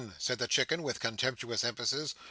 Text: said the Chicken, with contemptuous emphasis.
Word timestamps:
said 0.17 0.39
the 0.39 0.47
Chicken, 0.47 0.81
with 0.81 0.99
contemptuous 0.99 1.63
emphasis. 1.63 2.15